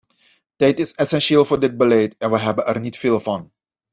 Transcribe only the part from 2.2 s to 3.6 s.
we hebben er niet veel van.